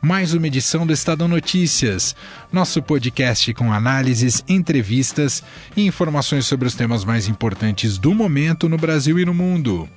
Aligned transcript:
mais 0.00 0.32
uma 0.32 0.46
edição 0.46 0.86
do 0.86 0.92
Estadão 0.92 1.26
Notícias, 1.26 2.14
nosso 2.52 2.80
podcast 2.80 3.52
com 3.52 3.72
análises, 3.72 4.44
entrevistas 4.48 5.42
e 5.76 5.84
informações 5.86 6.46
sobre 6.46 6.68
os 6.68 6.74
temas 6.74 7.04
mais 7.04 7.26
importantes 7.26 7.98
do 7.98 8.14
momento 8.14 8.68
no 8.68 8.76
Brasil 8.76 9.18
e 9.18 9.24
no 9.24 9.34
mundo. 9.34 9.88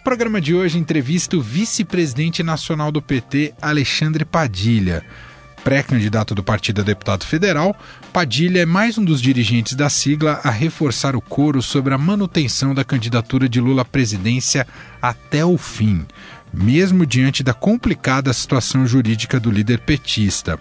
O 0.00 0.04
programa 0.04 0.40
de 0.40 0.54
hoje 0.54 0.78
entrevista 0.78 1.36
o 1.36 1.42
vice-presidente 1.42 2.42
nacional 2.42 2.92
do 2.92 3.02
PT, 3.02 3.54
Alexandre 3.60 4.24
Padilha. 4.24 5.04
Pré-candidato 5.64 6.34
do 6.34 6.42
partido 6.42 6.80
a 6.80 6.84
deputado 6.84 7.24
federal, 7.24 7.76
Padilha 8.12 8.60
é 8.60 8.66
mais 8.66 8.98
um 8.98 9.04
dos 9.04 9.22
dirigentes 9.22 9.74
da 9.74 9.88
sigla 9.88 10.40
a 10.42 10.50
reforçar 10.50 11.14
o 11.14 11.20
coro 11.20 11.62
sobre 11.62 11.94
a 11.94 11.98
manutenção 11.98 12.74
da 12.74 12.84
candidatura 12.84 13.48
de 13.48 13.60
Lula 13.60 13.82
à 13.82 13.84
presidência 13.84 14.66
até 15.00 15.44
o 15.44 15.56
fim 15.56 16.04
mesmo 16.52 17.06
diante 17.06 17.42
da 17.42 17.54
complicada 17.54 18.32
situação 18.32 18.86
jurídica 18.86 19.40
do 19.40 19.50
líder 19.50 19.80
petista. 19.80 20.58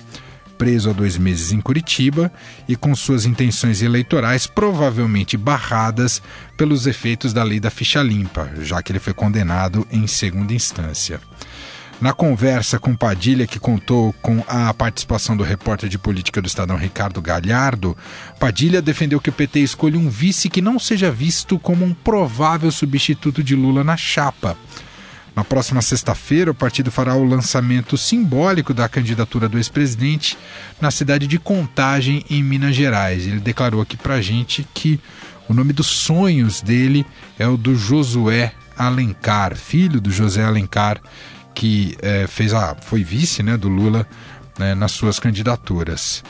Preso 0.58 0.92
há 0.92 0.94
dois 0.94 1.18
meses 1.18 1.52
em 1.52 1.60
Curitiba 1.60 2.32
e 2.68 2.76
com 2.76 2.96
suas 2.96 3.26
intenções 3.26 3.82
eleitorais 3.82 4.46
provavelmente 4.46 5.36
barradas 5.36 6.22
pelos 6.56 6.86
efeitos 6.86 7.34
da 7.34 7.44
lei 7.44 7.60
da 7.60 7.72
ficha 7.72 8.02
limpa, 8.02 8.50
já 8.62 8.82
que 8.82 8.92
ele 8.92 9.00
foi 9.00 9.14
condenado 9.14 9.88
em 9.92 10.06
segunda 10.06 10.54
instância. 10.54 11.20
Na 12.02 12.14
conversa 12.14 12.80
com 12.80 12.96
Padilha, 12.96 13.46
que 13.46 13.60
contou 13.60 14.12
com 14.24 14.44
a 14.48 14.74
participação 14.74 15.38
do 15.38 15.44
repórter 15.44 15.88
de 15.88 16.00
política 16.00 16.42
do 16.42 16.48
Estadão 16.48 16.76
Ricardo 16.76 17.22
Galhardo, 17.22 17.96
Padilha 18.40 18.82
defendeu 18.82 19.22
que 19.22 19.30
o 19.30 19.34
PT 19.34 19.60
escolha 19.60 20.00
um 20.00 20.10
vice 20.10 20.50
que 20.50 20.64
não 20.64 20.80
seja 20.80 21.12
visto 21.12 21.60
como 21.60 21.86
um 21.86 21.94
provável 21.94 22.72
substituto 22.72 23.44
de 23.44 23.56
Lula 23.56 23.84
na 23.84 23.96
chapa. 23.96 24.58
Na 25.36 25.44
próxima 25.44 25.80
sexta-feira, 25.80 26.50
o 26.50 26.56
partido 26.56 26.90
fará 26.90 27.14
o 27.14 27.24
lançamento 27.24 27.96
simbólico 27.96 28.74
da 28.74 28.90
candidatura 28.90 29.48
do 29.48 29.60
ex-presidente 29.60 30.36
na 30.82 30.90
cidade 30.90 31.28
de 31.28 31.38
Contagem, 31.38 32.26
em 32.32 32.42
Minas 32.42 32.76
Gerais. 32.76 33.28
Ele 33.28 33.40
declarou 33.40 33.80
aqui 33.80 33.96
pra 33.96 34.20
gente 34.20 34.68
que 34.74 35.00
o 35.48 35.54
nome 35.54 35.72
dos 35.72 35.86
sonhos 35.86 36.62
dele 36.62 37.06
é 37.38 37.48
o 37.48 37.58
do 37.58 37.76
Josué 37.76 38.54
Alencar, 38.76 39.56
filho 39.56 40.02
do 40.02 40.12
José 40.12 40.44
Alencar, 40.44 41.00
que 41.54 41.96
é, 42.02 42.26
fez 42.28 42.54
a, 42.54 42.76
foi 42.76 43.04
vice 43.04 43.44
né, 43.44 43.58
do 43.58 43.70
Lula 43.70 44.08
né, 44.58 44.76
nas 44.76 44.92
suas 44.92 45.20
candidaturas. 45.20 46.24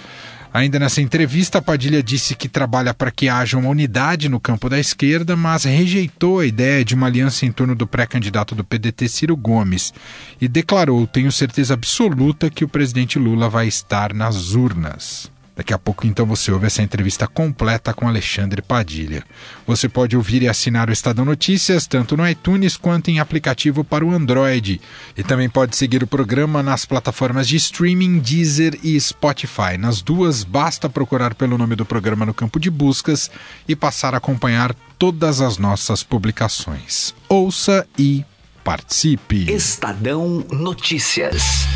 Ainda 0.54 0.78
nessa 0.78 1.02
entrevista, 1.02 1.62
Padilha 1.62 2.04
disse 2.04 2.36
que 2.36 2.50
trabalha 2.50 2.94
para 2.94 3.10
que 3.10 3.30
haja 3.30 3.58
uma 3.58 3.70
unidade 3.70 4.28
no 4.28 4.38
campo 4.38 4.68
da 4.68 4.78
esquerda, 4.78 5.34
mas 5.34 5.64
rejeitou 5.64 6.40
a 6.40 6.46
ideia 6.46 6.84
de 6.84 6.94
uma 6.94 7.08
aliança 7.08 7.46
em 7.46 7.52
torno 7.54 7.74
do 7.74 7.88
pré-candidato 7.88 8.54
do 8.54 8.64
PDT, 8.64 9.08
Ciro 9.08 9.38
Gomes, 9.38 9.94
e 10.42 10.50
declarou: 10.50 11.08
Tenho 11.08 11.32
certeza 11.32 11.74
absoluta 11.74 12.50
que 12.50 12.66
o 12.66 12.68
presidente 12.68 13.18
Lula 13.18 13.48
vai 13.48 13.66
estar 13.68 14.14
nas 14.14 14.54
urnas. 14.54 15.32
Daqui 15.62 15.76
a 15.76 15.78
pouco, 15.78 16.08
então, 16.08 16.26
você 16.26 16.52
ouve 16.52 16.66
essa 16.66 16.82
entrevista 16.82 17.28
completa 17.28 17.94
com 17.94 18.08
Alexandre 18.08 18.64
Padilha. 18.64 19.24
Você 19.68 19.88
pode 19.88 20.18
ouvir 20.18 20.42
e 20.42 20.48
assinar 20.48 20.90
o 20.90 20.92
Estadão 20.92 21.24
Notícias 21.24 21.86
tanto 21.86 22.18
no 22.18 22.28
iTunes 22.28 22.76
quanto 22.76 23.12
em 23.12 23.20
aplicativo 23.20 23.84
para 23.84 24.04
o 24.04 24.12
Android. 24.12 24.82
E 25.16 25.24
também 25.24 25.48
pode 25.48 25.78
seguir 25.78 26.02
o 26.02 26.08
programa 26.08 26.64
nas 26.64 26.84
plataformas 26.84 27.48
de 27.48 27.58
streaming 27.58 28.18
Deezer 28.18 28.80
e 28.82 29.00
Spotify. 29.00 29.78
Nas 29.78 30.02
duas, 30.02 30.44
basta 30.44 30.90
procurar 30.90 31.36
pelo 31.36 31.60
nome 31.60 31.76
do 31.76 31.86
programa 31.86 32.26
no 32.26 32.34
campo 32.34 32.60
de 32.60 32.72
buscas 32.72 33.30
e 33.68 33.76
passar 33.76 34.16
a 34.16 34.18
acompanhar 34.18 34.74
todas 34.98 35.42
as 35.42 35.60
nossas 35.60 36.02
publicações. 36.02 37.14
Ouça 37.30 37.88
e 38.00 38.26
participe. 38.64 39.54
Estadão 39.54 40.44
Notícias. 40.50 41.68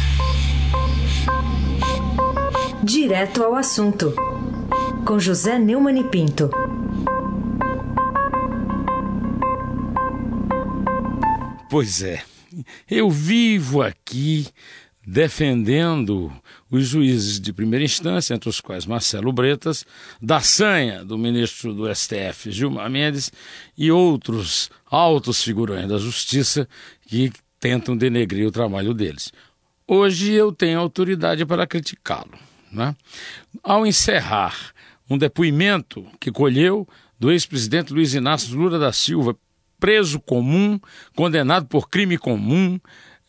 Direto 2.85 3.43
ao 3.43 3.55
assunto, 3.55 4.13
com 5.07 5.17
José 5.17 5.57
Neumann 5.57 6.01
e 6.01 6.03
Pinto. 6.03 6.51
Pois 11.67 12.03
é, 12.03 12.23
eu 12.87 13.09
vivo 13.09 13.81
aqui 13.81 14.47
defendendo 15.03 16.31
os 16.69 16.85
juízes 16.85 17.39
de 17.39 17.51
primeira 17.51 17.83
instância, 17.83 18.35
entre 18.35 18.49
os 18.49 18.61
quais 18.61 18.85
Marcelo 18.85 19.33
Bretas, 19.33 19.83
da 20.21 20.39
sanha 20.39 21.03
do 21.03 21.17
ministro 21.17 21.73
do 21.73 21.91
STF, 21.91 22.51
Gilmar 22.51 22.87
Mendes, 22.87 23.31
e 23.75 23.89
outros 23.89 24.69
altos 24.85 25.43
figurões 25.43 25.89
da 25.89 25.97
justiça 25.97 26.69
que 27.07 27.33
tentam 27.59 27.97
denegrir 27.97 28.47
o 28.47 28.51
trabalho 28.51 28.93
deles. 28.93 29.33
Hoje 29.87 30.33
eu 30.33 30.51
tenho 30.51 30.79
autoridade 30.79 31.43
para 31.47 31.65
criticá-lo. 31.65 32.37
Né? 32.75 32.95
Ao 33.63 33.87
encerrar 33.87 34.73
um 35.09 35.17
depoimento 35.17 36.05
que 36.19 36.31
colheu 36.31 36.87
do 37.17 37.31
ex-presidente 37.31 37.93
Luiz 37.93 38.13
Inácio 38.13 38.55
Lula 38.55 38.77
da 38.77 38.91
Silva, 38.91 39.35
preso 39.79 40.19
comum, 40.19 40.79
condenado 41.15 41.67
por 41.67 41.89
crime 41.89 42.17
comum, 42.17 42.79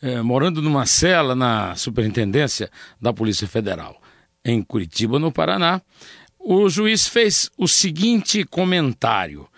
eh, 0.03 0.21
morando 0.23 0.61
numa 0.61 0.85
cela 0.87 1.35
na 1.35 1.75
Superintendência 1.77 2.71
da 3.01 3.13
Polícia 3.13 3.47
Federal, 3.47 4.01
em 4.45 4.63
Curitiba, 4.63 5.19
no 5.19 5.31
Paraná, 5.31 5.81
o 6.39 6.69
juiz 6.69 7.09
fez 7.09 7.51
o 7.57 7.67
seguinte 7.67 8.45
comentário. 8.45 9.49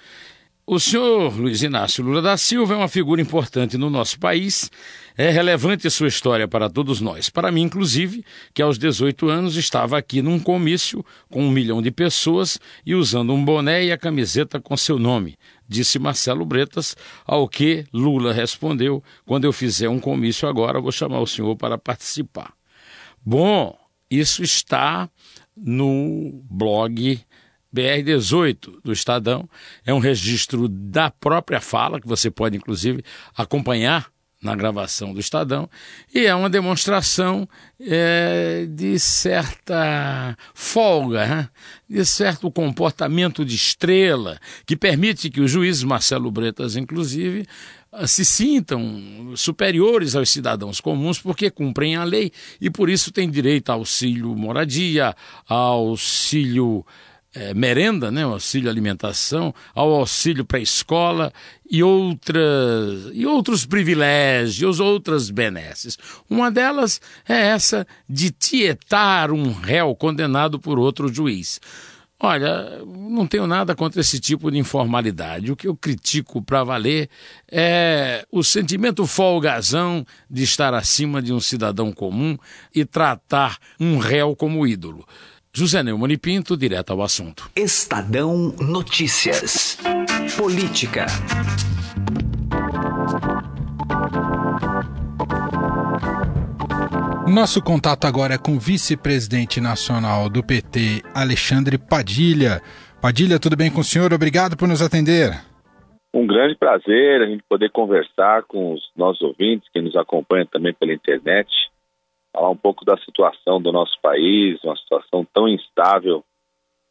O 0.67 0.79
senhor 0.79 1.35
Luiz 1.39 1.63
Inácio 1.63 2.05
Lula 2.05 2.21
da 2.21 2.37
Silva 2.37 2.75
é 2.75 2.77
uma 2.77 2.89
figura 2.89 3.21
importante 3.21 3.79
no 3.79 3.89
nosso 3.89 4.19
país 4.19 4.71
é 5.19 5.31
relevante 5.31 5.91
sua 5.91 6.07
história 6.07 6.47
para 6.47 6.71
todos 6.71 7.01
nós. 7.01 7.29
Para 7.29 7.51
mim, 7.51 7.63
inclusive, 7.63 8.25
que 8.55 8.63
aos 8.63 8.79
18 8.79 9.29
anos 9.29 9.57
estava 9.57 9.99
aqui 9.99 10.23
num 10.23 10.39
comício 10.39 11.05
com 11.29 11.43
um 11.43 11.51
milhão 11.51 11.83
de 11.83 11.91
pessoas 11.91 12.61
e 12.87 12.95
usando 12.95 13.35
um 13.35 13.45
boné 13.45 13.85
e 13.85 13.91
a 13.91 13.99
camiseta 13.99 14.61
com 14.61 14.77
seu 14.77 14.97
nome, 14.97 15.37
disse 15.69 15.99
Marcelo 15.99 16.47
Bretas, 16.47 16.97
ao 17.27 17.49
que 17.49 17.85
Lula 17.93 18.33
respondeu: 18.33 19.03
quando 19.27 19.45
eu 19.45 19.53
fizer 19.53 19.89
um 19.89 19.99
comício 19.99 20.49
agora, 20.49 20.81
vou 20.81 20.93
chamar 20.93 21.19
o 21.19 21.27
senhor 21.27 21.57
para 21.57 21.77
participar. 21.77 22.53
Bom, 23.21 23.77
isso 24.09 24.45
está 24.45 25.11
no 25.57 26.41
blog 26.49 27.21
BR18 27.75 28.83
do 28.85 28.93
Estadão. 28.93 29.51
É 29.85 29.93
um 29.93 29.99
registro 29.99 30.69
da 30.69 31.11
própria 31.11 31.61
fala, 31.61 32.01
que 32.01 32.07
você 32.07 32.31
pode, 32.31 32.57
inclusive, 32.57 33.03
acompanhar 33.37 34.13
na 34.41 34.55
gravação 34.55 35.13
do 35.13 35.19
Estadão, 35.19 35.69
e 36.15 36.25
é 36.25 36.35
uma 36.35 36.49
demonstração 36.49 37.49
é, 37.81 38.67
de 38.71 38.99
certa 38.99 40.37
folga, 40.55 41.27
né? 41.27 41.49
de 41.89 42.05
certo 42.05 42.51
comportamento 42.51 43.45
de 43.45 43.57
estrela, 43.57 44.39
que 44.65 44.77
permite 44.77 45.29
que 45.29 45.41
os 45.41 45.51
juízes, 45.51 45.83
Marcelo 45.83 46.31
Bretas 46.31 46.77
inclusive, 46.77 47.47
se 48.07 48.25
sintam 48.25 49.33
superiores 49.35 50.15
aos 50.15 50.29
cidadãos 50.29 50.81
comuns 50.81 51.19
porque 51.19 51.51
cumprem 51.51 51.97
a 51.97 52.05
lei 52.05 52.31
e 52.61 52.69
por 52.69 52.91
isso 52.91 53.11
têm 53.11 53.31
direito 53.31 53.71
a 53.71 53.75
auxílio 53.75 54.37
moradia, 54.37 55.17
auxílio 55.49 56.85
é, 57.35 57.53
merenda, 57.55 58.11
né, 58.11 58.27
o 58.27 58.33
auxílio 58.33 58.71
alimentação, 58.71 59.55
ao 59.75 59.93
auxílio 59.93 60.45
para 60.45 60.59
a 60.59 60.63
escola 60.63 61.33
e, 61.71 61.83
outras, 61.83 63.11
e 63.13 63.27
outros 63.27 63.67
privilégios, 63.67 64.81
outras 64.81 65.31
benesses. 65.31 65.99
Uma 66.29 66.51
delas 66.51 67.01
é 67.29 67.49
essa 67.49 67.87
de 68.09 68.31
tietar 68.31 69.31
um 69.31 69.53
réu 69.53 69.95
condenado 69.95 70.59
por 70.59 70.79
outro 70.79 71.13
juiz. 71.13 71.61
Olha, 72.21 72.83
não 72.85 73.29
tenho 73.29 73.47
nada 73.47 73.77
contra 73.77 74.01
esse 74.01 74.19
tipo 74.19 74.51
de 74.51 74.59
informalidade. 74.59 75.53
O 75.53 75.57
que 75.57 75.69
eu 75.69 75.77
critico 75.77 76.43
para 76.43 76.65
valer 76.65 77.09
é 77.49 78.27
o 78.33 78.43
sentimento 78.43 79.07
folgazão 79.07 80.05
de 80.29 80.43
estar 80.43 80.75
acima 80.75 81.23
de 81.23 81.33
um 81.33 81.39
cidadão 81.39 81.93
comum 81.93 82.37
e 82.75 82.85
tratar 82.85 83.59
um 83.79 83.99
réu 83.99 84.35
como 84.35 84.67
ídolo. 84.67 85.07
José 85.59 85.83
Neumann 85.83 86.13
e 86.13 86.17
Pinto, 86.17 86.57
direto 86.57 86.93
ao 86.93 87.03
assunto. 87.03 87.51
Estadão 87.57 88.55
Notícias. 88.61 89.77
Política. 90.37 91.07
Nosso 97.27 97.61
contato 97.61 98.07
agora 98.07 98.35
é 98.35 98.39
com 98.39 98.53
o 98.55 98.61
vice-presidente 98.61 99.61
nacional 99.61 100.29
do 100.29 100.45
PT, 100.45 101.03
Alexandre 101.13 101.77
Padilha. 101.77 102.63
Padilha, 103.03 103.41
tudo 103.41 103.57
bem 103.57 103.69
com 103.69 103.81
o 103.81 103.85
senhor? 103.85 104.13
Obrigado 104.13 104.57
por 104.57 104.69
nos 104.69 104.81
atender. 104.81 105.33
Um 106.15 106.25
grande 106.25 106.55
prazer 106.55 107.21
a 107.21 107.27
gente 107.27 107.43
poder 107.49 107.73
conversar 107.73 108.45
com 108.45 108.75
os 108.75 108.81
nossos 108.97 109.23
ouvintes 109.23 109.69
que 109.73 109.83
nos 109.83 109.97
acompanham 109.97 110.47
também 110.47 110.73
pela 110.73 110.93
internet, 110.93 111.51
falar 112.33 112.51
um 112.51 112.57
pouco 112.57 112.85
da 112.85 112.97
situação 112.99 113.61
do 113.61 113.73
nosso 113.73 113.99
país, 114.03 114.63
uma 114.65 114.77
situação 114.77 115.27
tão 115.33 115.49
instável, 115.49 116.25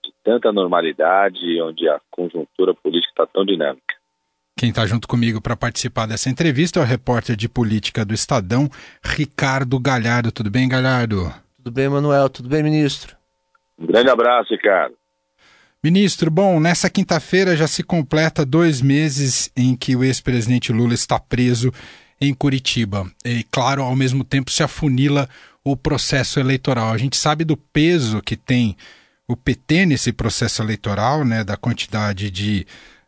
de 0.04 0.14
tanta 0.24 0.52
normalidade, 0.52 1.62
onde 1.62 1.88
a 1.88 2.00
conjuntura 2.10 2.74
política 2.74 3.12
está 3.12 3.28
tão 3.28 3.46
dinâmica. 3.46 3.96
Quem 4.58 4.70
está 4.70 4.86
junto 4.88 5.08
comigo 5.08 5.40
para 5.40 5.56
participar 5.56 6.08
dessa 6.08 6.30
entrevista 6.30 6.80
é 6.80 6.84
o 6.84 6.86
repórter 6.86 7.36
de 7.36 7.48
política 7.48 8.04
do 8.04 8.14
Estadão, 8.14 8.68
Ricardo 9.04 9.80
Galhardo. 9.80 10.32
Tudo 10.32 10.50
bem, 10.50 10.68
Galhardo? 10.68 11.32
Tudo 11.58 11.72
bem, 11.72 11.88
Manuel? 11.88 12.28
Tudo 12.28 12.50
bem, 12.50 12.64
ministro? 12.64 13.16
Um 13.78 13.86
grande 13.86 14.10
abraço, 14.10 14.52
Ricardo. 14.52 14.96
Ministro, 15.84 16.32
bom, 16.32 16.60
nessa 16.60 16.90
quinta-feira 16.90 17.56
já 17.56 17.68
se 17.68 17.84
completa 17.84 18.44
dois 18.44 18.82
meses 18.82 19.52
em 19.56 19.76
que 19.76 19.96
o 19.96 20.04
ex-presidente 20.04 20.74
Lula 20.74 20.96
está 20.96 21.20
preso 21.20 21.72
em 22.20 22.34
Curitiba. 22.34 23.06
E, 23.26 23.44
claro, 23.52 23.84
ao 23.84 23.96
mesmo 23.96 24.24
tempo 24.24 24.52
se 24.52 24.64
afunila 24.64 25.28
o 25.64 25.76
processo 25.76 26.40
eleitoral. 26.40 26.94
A 26.94 26.98
gente 26.98 27.18
sabe 27.18 27.44
do 27.44 27.58
peso 27.58 28.22
que 28.22 28.36
tem 28.36 28.76
o 29.28 29.36
PT 29.36 29.86
nesse 29.86 30.14
processo 30.14 30.62
eleitoral, 30.62 31.26
né, 31.26 31.44
da 31.44 31.58
quantidade 31.58 32.32
de 32.32 32.66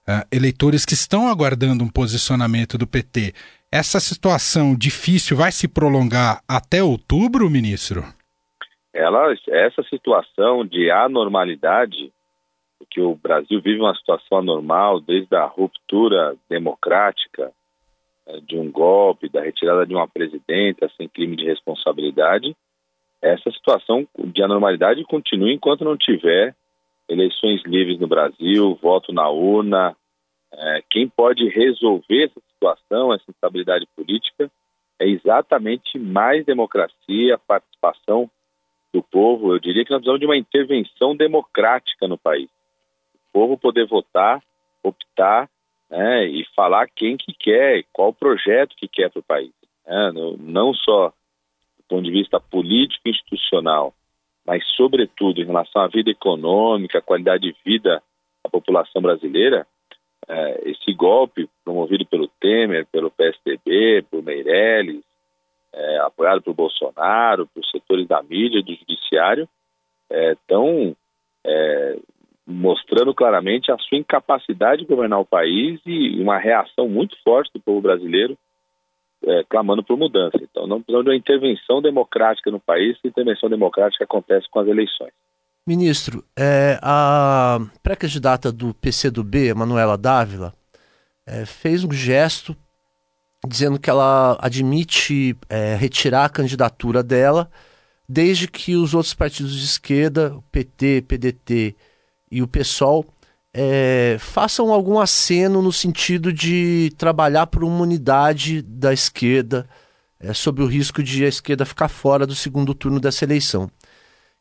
uh, 0.08 0.28
eleitores 0.32 0.86
que 0.86 0.94
estão 0.94 1.30
aguardando 1.30 1.84
um 1.84 1.90
posicionamento 1.90 2.78
do 2.78 2.86
PT. 2.86 3.34
Essa 3.72 4.00
situação 4.00 4.76
difícil 4.76 5.38
vai 5.38 5.52
se 5.52 5.68
prolongar 5.68 6.42
até 6.48 6.84
outubro, 6.84 7.50
ministro? 7.50 8.04
Ela, 8.94 9.34
essa 9.48 9.84
situação 9.84 10.66
de 10.66 10.90
anormalidade, 10.90 12.12
que 12.90 13.00
o 13.00 13.16
Brasil 13.16 13.62
vive 13.62 13.80
uma 13.80 13.96
situação 13.96 14.40
anormal 14.40 15.00
desde 15.00 15.36
a 15.36 15.46
ruptura 15.46 16.36
democrática, 16.50 17.52
de 18.42 18.58
um 18.58 18.72
golpe, 18.72 19.30
da 19.30 19.42
retirada 19.42 19.86
de 19.86 19.94
uma 19.94 20.08
presidenta 20.08 20.90
sem 20.98 21.08
crime 21.08 21.36
de 21.36 21.46
responsabilidade, 21.46 22.56
essa 23.22 23.52
situação 23.52 24.08
de 24.18 24.42
anormalidade 24.42 25.04
continua 25.04 25.52
enquanto 25.52 25.84
não 25.84 25.98
tiver 25.98 26.56
eleições 27.08 27.62
livres 27.66 28.00
no 28.00 28.08
Brasil, 28.08 28.78
voto 28.82 29.12
na 29.12 29.30
urna. 29.30 29.96
É, 30.52 30.84
quem 30.90 31.08
pode 31.08 31.48
resolver 31.50 32.26
essa 32.26 32.40
situação, 32.54 33.14
essa 33.14 33.30
instabilidade 33.30 33.88
política, 33.96 34.50
é 35.00 35.08
exatamente 35.08 35.98
mais 35.98 36.46
democracia, 36.46 37.38
participação 37.48 38.30
do 38.94 39.02
povo. 39.02 39.54
Eu 39.54 39.60
diria 39.60 39.84
que 39.84 39.92
nós 39.92 40.00
precisamos 40.00 40.20
de 40.20 40.26
uma 40.26 40.38
intervenção 40.38 41.16
democrática 41.16 42.08
no 42.08 42.18
país. 42.18 42.50
O 43.16 43.34
povo 43.34 43.58
poder 43.58 43.86
votar, 43.86 44.42
optar 44.84 45.50
né, 45.90 46.26
e 46.26 46.46
falar 46.56 46.88
quem 46.88 47.18
que 47.18 47.34
quer, 47.34 47.84
qual 47.92 48.14
projeto 48.14 48.76
que 48.76 48.88
quer 48.88 49.10
para 49.10 49.20
o 49.20 49.24
país. 49.24 49.52
Né, 49.86 50.12
não 50.40 50.74
só 50.74 51.10
do 51.10 51.84
ponto 51.88 52.04
de 52.04 52.12
vista 52.12 52.40
político 52.40 53.08
e 53.08 53.12
institucional, 53.12 53.94
mas, 54.46 54.64
sobretudo, 54.76 55.42
em 55.42 55.46
relação 55.46 55.82
à 55.82 55.88
vida 55.88 56.10
econômica, 56.10 56.98
à 57.00 57.02
qualidade 57.02 57.44
de 57.44 57.56
vida 57.64 58.02
da 58.44 58.50
população 58.50 59.02
brasileira, 59.02 59.68
é, 60.28 60.70
esse 60.70 60.94
golpe 60.94 61.50
promovido 61.64 62.06
pelo 62.06 62.28
Temer, 62.40 62.86
pelo 62.88 63.12
PSDB, 63.12 64.04
por 64.10 64.24
Meirelles, 64.24 65.04
é, 65.74 65.98
apoiado 66.00 66.42
por 66.42 66.54
Bolsonaro, 66.54 67.48
por 67.48 67.64
setores 67.66 68.08
da 68.08 68.22
mídia 68.24 68.62
do 68.62 68.74
judiciário, 68.74 69.48
estão 70.10 70.96
é, 71.44 71.52
é, 71.52 72.00
mostrando 72.50 73.14
claramente 73.14 73.72
a 73.72 73.78
sua 73.78 73.98
incapacidade 73.98 74.82
de 74.82 74.88
governar 74.88 75.20
o 75.20 75.26
país 75.26 75.80
e 75.86 76.20
uma 76.22 76.40
reação 76.40 76.90
muito 76.90 77.16
forte 77.24 77.52
do 77.54 77.60
povo 77.60 77.80
brasileiro 77.80 78.38
é, 79.26 79.44
clamando 79.50 79.84
por 79.84 79.98
mudança. 79.98 80.38
Então, 80.42 80.66
não 80.66 80.82
precisamos 80.82 81.06
de 81.06 81.12
uma 81.12 81.18
intervenção 81.18 81.82
democrática 81.82 82.50
no 82.50 82.60
país, 82.60 82.98
a 83.04 83.08
intervenção 83.08 83.50
democrática 83.50 84.04
acontece 84.04 84.48
com 84.50 84.60
as 84.60 84.68
eleições. 84.68 85.12
Ministro, 85.68 86.24
é, 86.38 86.80
a 86.82 87.60
pré-candidata 87.84 88.52
do 88.52 88.74
PCdoB, 88.74 89.54
Manuela 89.54 89.98
Dávila, 89.98 90.54
é, 91.28 91.46
fez 91.46 91.84
um 91.84 91.92
gesto 91.92 92.56
dizendo 93.48 93.80
que 93.80 93.90
ela 93.90 94.38
admite 94.42 95.36
é, 95.50 95.76
retirar 95.76 96.26
a 96.26 96.30
candidatura 96.30 97.02
dela, 97.02 97.50
desde 98.08 98.48
que 98.48 98.76
os 98.76 98.94
outros 98.94 99.14
partidos 99.14 99.58
de 99.58 99.64
esquerda, 99.64 100.36
PT, 100.52 101.04
PDT 101.08 101.76
e 102.32 102.42
o 102.42 102.48
PSOL, 102.48 103.06
é, 103.54 104.18
façam 104.20 104.72
algum 104.72 105.00
aceno 105.00 105.62
no 105.62 105.72
sentido 105.72 106.32
de 106.32 106.92
trabalhar 106.98 107.48
por 107.48 107.64
uma 107.64 107.82
unidade 107.82 108.62
da 108.62 108.94
esquerda, 108.94 109.68
é, 110.20 110.32
o 110.62 110.66
risco 110.66 111.02
de 111.02 111.26
a 111.26 111.28
esquerda 111.28 111.66
ficar 111.66 111.90
fora 111.90 112.28
do 112.28 112.36
segundo 112.36 112.74
turno 112.74 113.00
dessa 113.00 113.26
eleição. 113.26 113.70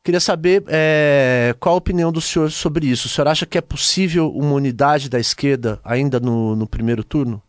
Queria 0.04 0.20
saber 0.20 0.64
é, 0.68 1.54
qual 1.60 1.74
a 1.74 1.78
opinião 1.78 2.12
do 2.12 2.20
senhor 2.20 2.50
sobre 2.50 2.86
isso. 2.86 3.06
O 3.06 3.10
senhor 3.10 3.28
acha 3.28 3.44
que 3.44 3.58
é 3.58 3.60
possível 3.60 4.30
uma 4.30 4.54
unidade 4.54 5.10
da 5.10 5.18
esquerda 5.18 5.80
ainda 5.84 6.18
no, 6.20 6.56
no 6.56 6.68
primeiro 6.68 7.04
turno? 7.04 7.42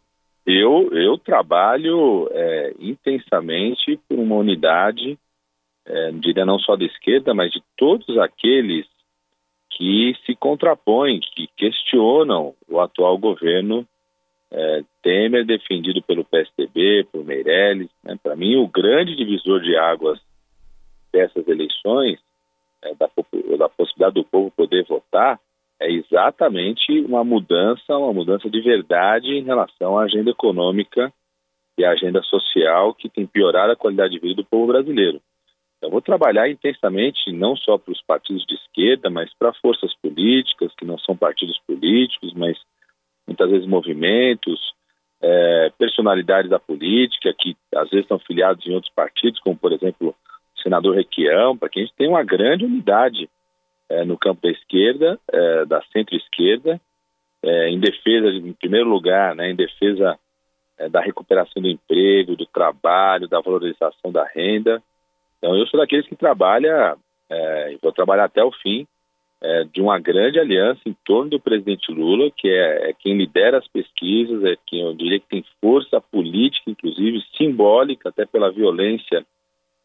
Eu, 0.45 0.89
eu 0.91 1.18
trabalho 1.18 2.27
é, 2.31 2.74
intensamente 2.80 4.00
por 4.09 4.18
uma 4.18 4.36
unidade, 4.36 5.18
é, 5.86 6.12
diria 6.13 6.45
não 6.45 6.59
só 6.59 6.75
da 6.75 6.86
esquerda, 6.86 7.33
mas 7.33 7.51
de 7.51 7.62
todos 7.77 8.18
aqueles 8.18 8.86
que 9.80 10.14
se 10.26 10.36
contrapõem, 10.36 11.22
que 11.22 11.48
questionam 11.56 12.54
o 12.68 12.81
atual 12.81 13.18
governo 13.18 13.88
é, 14.52 14.84
Temer, 15.02 15.46
defendido 15.46 16.02
pelo 16.02 16.26
PSDB, 16.26 17.08
por 17.10 17.24
Meirelles. 17.24 17.90
Né? 18.04 18.20
Para 18.22 18.36
mim, 18.36 18.58
o 18.58 18.68
grande 18.68 19.16
divisor 19.16 19.62
de 19.62 19.78
águas 19.78 20.20
dessas 21.14 21.48
eleições, 21.48 22.20
é, 22.84 22.94
da, 22.96 23.10
da 23.58 23.70
possibilidade 23.70 24.16
do 24.16 24.26
povo 24.26 24.52
poder 24.52 24.84
votar, 24.84 25.40
é 25.80 25.90
exatamente 25.90 27.00
uma 27.06 27.24
mudança, 27.24 27.98
uma 27.98 28.12
mudança 28.12 28.50
de 28.50 28.60
verdade 28.60 29.30
em 29.30 29.46
relação 29.46 29.98
à 29.98 30.04
agenda 30.04 30.32
econômica 30.32 31.14
e 31.78 31.86
à 31.86 31.92
agenda 31.92 32.22
social 32.24 32.94
que 32.94 33.08
tem 33.08 33.25
piorado 33.25 33.72
a 33.72 33.78
qualidade 33.78 34.12
de 34.12 34.20
vida 34.20 34.36
do 34.36 34.46
povo 34.46 34.68
brasileiro. 34.68 35.22
Então, 35.80 35.90
vou 35.90 36.02
trabalhar 36.02 36.50
intensamente 36.50 37.31
não 37.31 37.56
só 37.56 37.78
para 37.78 37.94
os 37.94 38.02
partidos 38.02 38.46
de 38.46 38.54
esquerda, 38.56 39.10
mas 39.10 39.34
para 39.34 39.54
forças 39.54 39.96
políticas 39.96 40.76
que 40.76 40.84
não 40.84 41.00
são 41.00 41.16
partidos 41.16 41.58
políticos, 41.66 42.34
mas 42.34 42.58
muitas 43.26 43.50
vezes 43.50 43.66
movimentos, 43.66 44.60
é, 45.22 45.72
personalidades 45.77 46.50
da 46.50 46.60
política 46.60 47.34
que 47.38 47.56
às 47.74 47.89
vezes 47.89 48.03
estão 48.03 48.20
filiados 48.20 48.65
em 48.68 48.74
outros 48.74 48.94
partidos, 48.94 49.39
como 49.39 49.56
por 49.56 49.72
exemplo 49.72 50.10
o 50.10 50.62
senador 50.62 50.96
Requião, 50.96 51.58
para 51.58 51.70
que 51.70 51.80
a 51.80 51.84
gente 51.84 51.96
tenha 51.96 52.10
uma 52.10 52.24
grande 52.24 52.65
unidade 52.65 53.30
é, 53.88 54.03
no 54.03 54.18
campo 54.18 54.42
da 54.42 54.51
esquerda, 54.51 55.18
é, 55.32 55.65
da 55.65 55.82
centro-esquerda, 55.94 56.80
é, 57.42 57.70
em 57.70 57.80
defesa, 57.80 58.27
em 58.27 58.53
primeiro 58.53 58.89
lugar, 58.89 59.34
né, 59.34 59.50
em 59.50 59.56
defesa 59.56 60.20
é, 60.77 60.89
da 60.89 61.00
recuperação 61.00 61.62
do 61.62 61.70
emprego, 61.70 62.36
do 62.36 62.46
trabalho, 62.46 63.27
da 63.27 63.39
valorização 63.39 64.12
da 64.12 64.25
renda. 64.25 64.82
Então, 65.39 65.55
eu 65.55 65.65
sou 65.67 65.79
daqueles 65.79 66.05
que 66.05 66.15
trabalha, 66.15 66.96
é, 67.29 67.77
vou 67.81 67.91
trabalhar 67.91 68.25
até 68.25 68.43
o 68.43 68.51
fim, 68.51 68.86
é, 69.41 69.63
de 69.63 69.81
uma 69.81 69.98
grande 69.98 70.38
aliança 70.38 70.81
em 70.86 70.96
torno 71.05 71.31
do 71.31 71.39
presidente 71.39 71.91
Lula, 71.91 72.29
que 72.36 72.50
é, 72.50 72.89
é, 72.89 72.93
quem 72.93 73.17
lidera 73.17 73.58
as 73.58 73.67
pesquisas, 73.69 74.43
é 74.43 74.58
quem 74.67 74.81
eu 74.81 74.93
diria 74.93 75.19
que 75.19 75.29
tem 75.29 75.46
força 75.62 76.01
política, 76.01 76.69
inclusive 76.69 77.24
simbólica, 77.38 78.10
até 78.10 78.25
pela 78.25 78.51
violência 78.51 79.25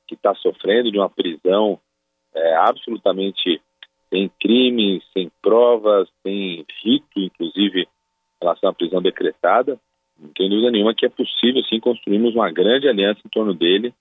que 0.08 0.14
está 0.14 0.34
sofrendo 0.34 0.90
de 0.90 0.99
uma 0.99 1.08
prisão 1.08 1.78
é, 2.34 2.56
absolutamente 2.56 3.61
sem 4.11 4.28
crimes, 4.40 5.04
sem 5.12 5.30
provas, 5.40 6.08
sem 6.23 6.64
rito, 6.82 7.18
inclusive, 7.20 7.82
em 7.82 7.87
relação 8.42 8.70
à 8.70 8.73
prisão 8.73 9.00
decretada. 9.00 9.78
Não 10.18 10.30
tem 10.30 10.49
dúvida 10.49 10.70
nenhuma 10.70 10.94
que 10.94 11.06
é 11.06 11.08
possível, 11.08 11.62
sim, 11.64 11.80
construirmos 11.80 12.34
uma 12.34 12.50
grande 12.50 12.88
aliança 12.88 13.20
em 13.25 13.28
torno 13.28 13.54
dele, 13.54 13.94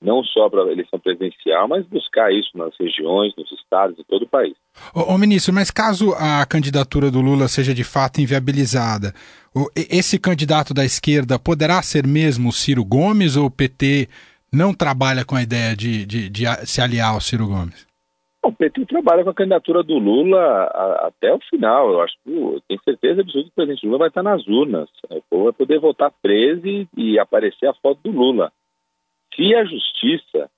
não 0.00 0.24
só 0.24 0.48
para 0.48 0.62
a 0.62 0.72
eleição 0.72 0.98
presidencial, 0.98 1.68
mas 1.68 1.86
buscar 1.86 2.32
isso 2.32 2.56
nas 2.56 2.74
regiões, 2.78 3.34
nos 3.36 3.50
estados 3.52 3.98
e 3.98 4.04
todo 4.04 4.22
o 4.22 4.28
país. 4.28 4.54
Ô, 4.94 5.14
ô, 5.14 5.18
ministro, 5.18 5.52
mas 5.52 5.70
caso 5.70 6.14
a 6.14 6.44
candidatura 6.46 7.10
do 7.10 7.20
Lula 7.20 7.48
seja 7.48 7.74
de 7.74 7.84
fato 7.84 8.20
inviabilizada, 8.20 9.12
esse 9.74 10.18
candidato 10.18 10.72
da 10.72 10.84
esquerda 10.84 11.38
poderá 11.38 11.82
ser 11.82 12.06
mesmo 12.06 12.48
o 12.48 12.52
Ciro 12.52 12.84
Gomes 12.84 13.36
ou 13.36 13.46
o 13.46 13.50
PT 13.50 14.08
não 14.52 14.74
trabalha 14.74 15.24
com 15.24 15.36
a 15.36 15.42
ideia 15.42 15.76
de, 15.76 16.06
de, 16.06 16.28
de 16.28 16.44
se 16.66 16.80
aliar 16.80 17.14
ao 17.14 17.20
Ciro 17.20 17.46
Gomes? 17.46 17.86
O 18.42 18.50
PT 18.50 18.86
trabalha 18.86 19.22
com 19.22 19.30
a 19.30 19.34
candidatura 19.34 19.82
do 19.82 19.98
Lula 19.98 20.40
a, 20.40 21.08
até 21.08 21.32
o 21.32 21.38
final. 21.50 21.92
Eu 21.92 22.00
acho 22.00 22.14
que 22.24 22.32
eu 22.32 22.60
tenho 22.66 22.80
certeza 22.82 23.20
absoluta 23.20 23.48
que 23.48 23.52
o 23.52 23.54
presidente 23.54 23.86
Lula 23.86 23.98
vai 23.98 24.08
estar 24.08 24.22
nas 24.22 24.46
urnas. 24.48 24.88
O 25.10 25.22
povo 25.28 25.44
vai 25.44 25.52
poder 25.52 25.78
votar 25.78 26.10
preso 26.22 26.66
e, 26.66 26.88
e 26.96 27.18
aparecer 27.18 27.66
a 27.66 27.74
foto 27.74 28.00
do 28.02 28.10
Lula. 28.10 28.50
Se 29.34 29.54
a 29.54 29.64
justiça 29.64 30.50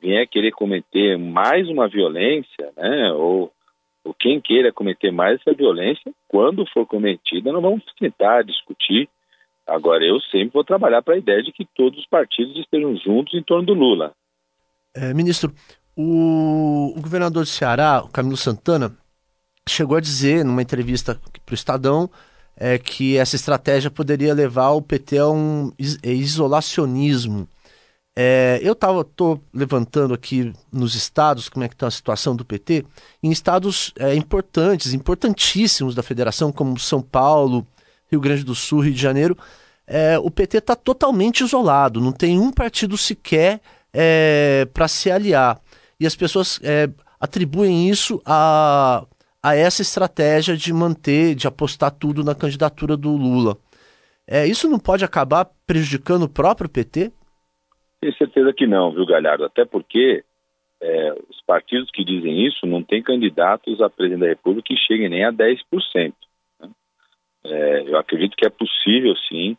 vier 0.00 0.26
querer 0.28 0.52
cometer 0.52 1.18
mais 1.18 1.68
uma 1.68 1.88
violência, 1.88 2.72
né, 2.76 3.12
ou 3.12 3.52
o 4.04 4.12
quem 4.12 4.40
queira 4.40 4.70
cometer 4.70 5.10
mais 5.10 5.40
essa 5.40 5.56
violência, 5.56 6.12
quando 6.28 6.66
for 6.66 6.86
cometida, 6.86 7.50
não 7.50 7.62
vamos 7.62 7.82
tentar 7.98 8.42
discutir. 8.42 9.08
Agora, 9.66 10.04
eu 10.04 10.20
sempre 10.20 10.50
vou 10.52 10.62
trabalhar 10.62 11.00
para 11.00 11.14
a 11.14 11.18
ideia 11.18 11.42
de 11.42 11.50
que 11.50 11.66
todos 11.74 11.98
os 11.98 12.06
partidos 12.06 12.54
estejam 12.58 12.94
juntos 12.98 13.32
em 13.32 13.42
torno 13.42 13.64
do 13.64 13.72
Lula. 13.72 14.12
É, 14.94 15.14
ministro, 15.14 15.50
o, 15.96 16.92
o, 16.96 17.00
governador 17.00 17.44
do 17.44 17.48
Ceará, 17.48 18.02
o 18.04 18.12
Camilo 18.12 18.36
Santana, 18.36 18.94
chegou 19.66 19.96
a 19.96 20.00
dizer 20.00 20.44
numa 20.44 20.60
entrevista 20.60 21.18
para 21.44 21.52
o 21.52 21.54
Estadão 21.54 22.10
é, 22.56 22.78
que 22.78 23.16
essa 23.16 23.36
estratégia 23.36 23.90
poderia 23.90 24.34
levar 24.34 24.72
o 24.72 24.82
PT 24.82 25.18
a 25.18 25.28
um 25.28 25.72
isolacionismo. 26.04 27.48
É, 28.16 28.60
eu 28.62 28.76
tava, 28.76 29.04
tô 29.04 29.40
levantando 29.52 30.14
aqui 30.14 30.52
nos 30.72 30.94
estados 30.94 31.48
como 31.48 31.64
é 31.64 31.68
que 31.68 31.74
está 31.74 31.88
a 31.88 31.90
situação 31.90 32.36
do 32.36 32.44
PT, 32.44 32.84
em 33.22 33.32
estados 33.32 33.92
é, 33.98 34.14
importantes, 34.14 34.92
importantíssimos 34.92 35.94
da 35.94 36.02
federação, 36.02 36.52
como 36.52 36.78
São 36.78 37.02
Paulo, 37.02 37.66
Rio 38.10 38.20
Grande 38.20 38.44
do 38.44 38.54
Sul, 38.54 38.80
Rio 38.80 38.94
de 38.94 39.00
Janeiro, 39.00 39.36
é, 39.86 40.18
o 40.18 40.30
PT 40.30 40.58
está 40.58 40.76
totalmente 40.76 41.42
isolado, 41.42 42.00
não 42.00 42.12
tem 42.12 42.38
um 42.38 42.52
partido 42.52 42.96
sequer 42.96 43.60
é, 43.92 44.66
para 44.72 44.86
se 44.86 45.10
aliar. 45.10 45.60
E 45.98 46.06
as 46.06 46.14
pessoas 46.14 46.60
é, 46.62 46.88
atribuem 47.18 47.88
isso 47.88 48.22
a, 48.24 49.04
a 49.42 49.56
essa 49.56 49.82
estratégia 49.82 50.56
de 50.56 50.72
manter, 50.72 51.34
de 51.34 51.46
apostar 51.46 51.90
tudo 51.90 52.22
na 52.22 52.34
candidatura 52.34 52.96
do 52.96 53.10
Lula. 53.10 53.58
É, 54.26 54.46
isso 54.46 54.68
não 54.68 54.78
pode 54.78 55.04
acabar 55.04 55.50
prejudicando 55.66 56.22
o 56.22 56.28
próprio 56.28 56.68
PT? 56.68 57.12
Tenho 58.04 58.16
certeza 58.18 58.52
que 58.52 58.66
não, 58.66 58.92
viu, 58.92 59.06
Galhardo? 59.06 59.46
Até 59.46 59.64
porque 59.64 60.22
é, 60.78 61.12
os 61.30 61.40
partidos 61.46 61.90
que 61.90 62.04
dizem 62.04 62.46
isso 62.46 62.66
não 62.66 62.82
têm 62.82 63.02
candidatos 63.02 63.80
a 63.80 63.88
presidente 63.88 64.20
da 64.20 64.26
República 64.26 64.66
que 64.66 64.76
cheguem 64.76 65.08
nem 65.08 65.24
a 65.24 65.32
10%. 65.32 66.12
Né? 66.60 66.70
É, 67.44 67.84
eu 67.86 67.96
acredito 67.96 68.36
que 68.36 68.46
é 68.46 68.50
possível, 68.50 69.16
sim, 69.26 69.56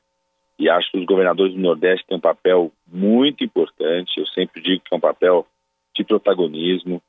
e 0.59 0.69
acho 0.69 0.91
que 0.91 0.99
os 0.99 1.05
governadores 1.05 1.55
do 1.55 1.59
Nordeste 1.59 2.05
têm 2.05 2.17
um 2.17 2.21
papel 2.21 2.71
muito 2.87 3.43
importante. 3.43 4.19
Eu 4.19 4.27
sempre 4.27 4.61
digo 4.61 4.83
que 4.85 4.93
é 4.93 4.97
um 4.97 5.01
papel 5.01 5.47
de 5.95 6.03
protagonismo. 6.03 7.01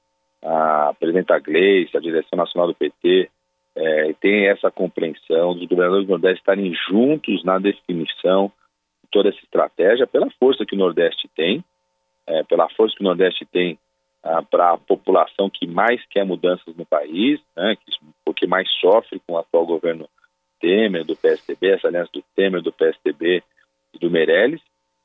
A 0.43 0.95
presidenta 0.99 1.38
Gleice, 1.38 1.95
a 1.95 2.00
direção 2.00 2.38
nacional 2.38 2.69
do 2.69 2.75
PT, 2.75 3.28
é, 3.75 4.14
tem 4.23 4.47
essa 4.47 4.71
compreensão 4.71 5.55
dos 5.55 5.69
governadores 5.69 6.07
do 6.07 6.12
Nordeste 6.12 6.40
estarem 6.40 6.73
juntos 6.88 7.45
na 7.45 7.59
definição 7.59 8.50
toda 9.16 9.30
essa 9.30 9.38
estratégia 9.42 10.06
pela 10.06 10.28
força 10.38 10.66
que 10.66 10.75
o 10.75 10.78
Nordeste 10.78 11.26
tem, 11.35 11.64
é, 12.26 12.42
pela 12.42 12.68
força 12.68 12.94
que 12.94 13.00
o 13.00 13.04
Nordeste 13.06 13.46
tem 13.46 13.78
ah, 14.23 14.42
para 14.42 14.73
a 14.73 14.76
população 14.76 15.49
que 15.49 15.66
mais 15.66 16.04
quer 16.11 16.23
mudanças 16.26 16.76
no 16.76 16.85
país, 16.85 17.40
né, 17.56 17.76
que, 17.76 17.92
porque 18.23 18.46
mais 18.46 18.70
sofre 18.78 19.18
com 19.26 19.32
o 19.32 19.38
atual 19.38 19.64
governo 19.64 20.06
Temer, 20.61 21.02
do 21.02 21.16
PSDB, 21.16 21.70
essa 21.70 21.88
aliança 21.88 22.11
do 22.12 22.23
Temer, 22.35 22.61
do 22.61 22.70
PSDB 22.70 23.42
e 23.94 23.99
do 23.99 24.11
Meirelles, 24.11 24.61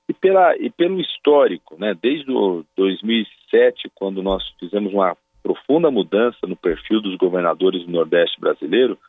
e, 0.10 0.14
pela, 0.14 0.58
e 0.58 0.70
pelo 0.70 1.00
histórico, 1.00 1.78
né, 1.80 1.94
desde 1.94 2.30
o 2.30 2.66
2007, 2.76 3.90
quando 3.96 4.22
nós 4.22 4.44
fizemos 4.60 4.94
uma 4.94 5.16
profunda 5.42 5.90
mudança 5.90 6.46
no 6.46 6.58
perfil 6.58 7.00
dos 7.00 7.16
governadores 7.16 7.86
do 7.86 7.92
Nordeste 7.94 8.42
brasileiro, 8.42 9.00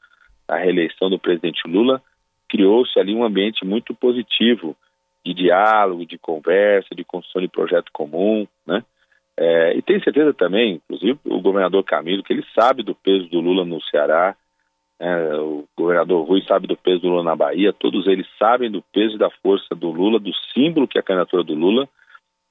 a 0.47 0.59
reeleição 0.59 1.11
do 1.11 1.19
presidente 1.19 1.67
Lula, 1.67 2.01
criou-se 2.49 2.97
ali 3.01 3.13
um 3.13 3.25
ambiente 3.25 3.65
muito 3.65 3.93
positivo 3.95 4.77
de 5.25 5.35
diálogo, 5.35 6.07
de 6.07 6.19
conversa, 6.19 6.95
de 6.95 7.05
construção 7.05 7.41
de 7.41 7.49
projeto 7.49 7.91
comum, 7.93 8.47
né? 8.67 8.85
É, 9.37 9.75
e 9.77 9.83
tenho 9.83 10.03
certeza 10.05 10.35
também, 10.35 10.75
inclusive 10.75 11.19
o 11.25 11.41
governador 11.41 11.83
Camilo, 11.85 12.23
que 12.23 12.33
ele 12.33 12.45
sabe 12.55 12.83
do 12.83 12.95
peso 12.95 13.29
do 13.29 13.41
Lula 13.41 13.65
no 13.65 13.81
Ceará, 13.83 14.37
é, 15.01 15.35
o 15.37 15.65
governador 15.77 16.27
Rui 16.27 16.43
sabe 16.47 16.67
do 16.67 16.77
peso 16.77 17.01
do 17.01 17.09
Lula 17.09 17.25
na 17.25 17.35
Bahia, 17.35 17.73
todos 17.73 18.07
eles 18.07 18.27
sabem 18.39 18.71
do 18.71 18.83
peso 18.93 19.17
e 19.17 19.19
da 19.19 19.31
força 19.43 19.75
do 19.75 19.91
Lula, 19.91 20.21
do 20.21 20.31
símbolo 20.53 20.87
que 20.87 20.99
é 20.99 21.01
a 21.01 21.05
candidatura 21.05 21.43
do 21.43 21.55
Lula. 21.55 21.89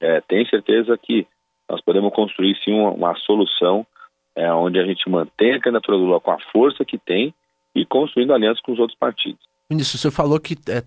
É, 0.00 0.20
tenho 0.20 0.46
certeza 0.48 0.98
que 0.98 1.26
nós 1.68 1.80
podemos 1.80 2.12
construir 2.12 2.54
sim 2.62 2.72
uma, 2.72 2.90
uma 2.90 3.16
solução 3.20 3.86
é, 4.34 4.52
onde 4.52 4.78
a 4.78 4.84
gente 4.84 5.08
mantém 5.08 5.54
a 5.54 5.60
candidatura 5.60 5.96
do 5.96 6.04
Lula 6.04 6.20
com 6.20 6.32
a 6.32 6.38
força 6.52 6.84
que 6.84 6.98
tem 6.98 7.32
e 7.74 7.86
construindo 7.86 8.34
alianças 8.34 8.60
com 8.60 8.72
os 8.72 8.78
outros 8.78 8.98
partidos. 8.98 9.40
Ministro, 9.70 9.98
você 9.98 10.10
falou 10.10 10.38
que 10.38 10.54
é, 10.68 10.82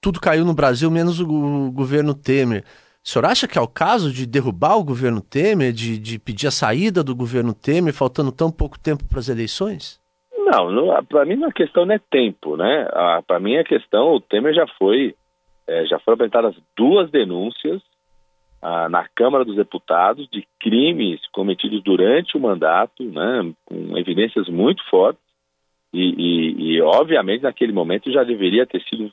tudo 0.00 0.20
caiu 0.20 0.44
no 0.44 0.54
Brasil, 0.54 0.90
menos 0.90 1.20
o, 1.20 1.70
governo 1.72 2.14
Temer. 2.14 2.64
O 3.04 3.08
senhor 3.08 3.24
acha 3.26 3.48
que 3.48 3.58
é 3.58 3.60
o 3.60 3.68
caso 3.68 4.12
de 4.12 4.26
derrubar 4.26 4.76
o 4.76 4.84
governo 4.84 5.20
Temer, 5.20 5.72
de, 5.72 5.98
de 5.98 6.18
pedir 6.18 6.46
a 6.46 6.50
saída 6.50 7.02
do 7.02 7.14
governo 7.14 7.54
Temer, 7.54 7.94
faltando 7.94 8.32
tão 8.32 8.50
pouco 8.50 8.78
tempo 8.78 9.04
para 9.08 9.18
as 9.18 9.28
eleições? 9.28 10.00
Não, 10.36 10.70
não 10.70 11.04
para 11.04 11.24
mim 11.24 11.42
a 11.44 11.52
questão 11.52 11.86
não 11.86 11.94
é 11.94 12.00
tempo, 12.10 12.56
né? 12.56 12.88
Para 13.26 13.38
mim 13.40 13.56
a 13.56 13.64
questão, 13.64 14.14
o 14.14 14.20
Temer 14.20 14.54
já 14.54 14.66
foi, 14.78 15.14
é, 15.66 15.86
já 15.86 15.98
foram 16.00 16.14
apresentadas 16.14 16.54
duas 16.76 17.10
denúncias 17.10 17.80
ah, 18.60 18.88
na 18.88 19.06
Câmara 19.14 19.44
dos 19.44 19.56
Deputados 19.56 20.28
de 20.30 20.46
crimes 20.58 21.20
cometidos 21.32 21.82
durante 21.82 22.36
o 22.36 22.40
mandato, 22.40 23.04
né? 23.04 23.52
Com 23.64 23.96
evidências 23.96 24.48
muito 24.48 24.82
fortes 24.90 25.22
e, 25.92 26.02
e, 26.02 26.74
e, 26.74 26.82
obviamente, 26.82 27.42
naquele 27.42 27.72
momento 27.72 28.12
já 28.12 28.22
deveria 28.22 28.66
ter 28.66 28.82
sido 28.82 29.10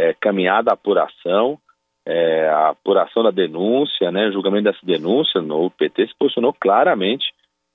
é, 0.00 0.14
caminhada 0.14 0.70
a 0.70 0.74
apuração, 0.74 1.58
é, 2.06 2.48
a 2.48 2.70
apuração 2.70 3.22
da 3.22 3.30
denúncia, 3.30 4.10
né, 4.10 4.32
julgamento 4.32 4.64
dessa 4.64 4.84
denúncia, 4.84 5.40
no, 5.40 5.66
o 5.66 5.70
PT 5.70 6.08
se 6.08 6.14
posicionou 6.18 6.54
claramente 6.54 7.26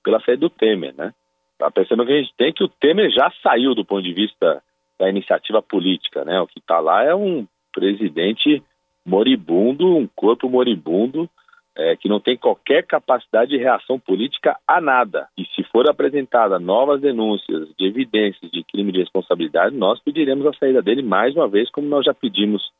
pela 0.02 0.20
saída 0.20 0.40
do 0.40 0.50
Temer, 0.50 0.94
né? 0.96 1.12
A 1.60 1.70
percepção 1.70 2.04
que 2.04 2.12
a 2.12 2.18
gente 2.18 2.34
tem 2.36 2.52
que 2.52 2.62
o 2.62 2.68
Temer 2.68 3.10
já 3.10 3.32
saiu 3.42 3.74
do 3.74 3.84
ponto 3.84 4.02
de 4.02 4.12
vista 4.12 4.62
da 4.98 5.08
iniciativa 5.08 5.62
política, 5.62 6.24
né? 6.24 6.40
O 6.40 6.46
que 6.46 6.58
está 6.58 6.80
lá 6.80 7.04
é 7.04 7.14
um 7.14 7.46
presidente 7.72 8.62
moribundo, 9.04 9.96
um 9.96 10.06
corpo 10.06 10.48
moribundo, 10.48 11.30
é, 11.76 11.94
que 11.94 12.08
não 12.08 12.18
tem 12.18 12.36
qualquer 12.36 12.84
capacidade 12.84 13.50
de 13.50 13.58
reação 13.58 13.98
política 13.98 14.58
a 14.66 14.80
nada. 14.80 15.28
E 15.36 15.44
se 15.54 15.62
for 15.64 15.88
apresentada 15.88 16.58
novas 16.58 17.00
denúncias 17.00 17.68
de 17.78 17.86
evidências 17.86 18.50
de 18.50 18.64
crime 18.64 18.90
de 18.90 19.00
responsabilidade, 19.00 19.76
nós 19.76 20.00
pediremos 20.00 20.46
a 20.46 20.54
saída 20.54 20.80
dele 20.80 21.02
mais 21.02 21.36
uma 21.36 21.46
vez, 21.46 21.70
como 21.70 21.86
nós 21.86 22.04
já 22.04 22.14
pedimos 22.14 22.72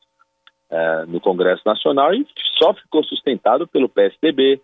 é, 0.71 1.05
no 1.07 1.21
Congresso 1.21 1.62
Nacional 1.67 2.15
e 2.15 2.26
só 2.59 2.73
ficou 2.73 3.05
sustentado 3.05 3.67
pelo 3.67 3.88
PSDB. 3.88 4.61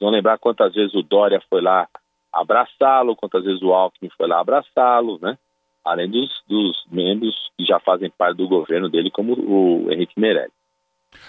Vão 0.00 0.10
lembrar 0.10 0.38
quantas 0.38 0.74
vezes 0.74 0.94
o 0.94 1.02
Dória 1.02 1.42
foi 1.50 1.60
lá 1.60 1.88
abraçá-lo, 2.32 3.16
quantas 3.16 3.44
vezes 3.44 3.62
o 3.62 3.72
Alckmin 3.72 4.10
foi 4.16 4.28
lá 4.28 4.40
abraçá-lo, 4.40 5.18
né? 5.20 5.36
Além 5.84 6.08
dos, 6.08 6.42
dos 6.48 6.86
membros 6.90 7.34
que 7.58 7.64
já 7.64 7.80
fazem 7.80 8.08
parte 8.10 8.36
do 8.36 8.48
governo 8.48 8.88
dele, 8.88 9.10
como 9.10 9.34
o 9.34 9.92
Henrique 9.92 10.18
Meirelles. 10.18 10.61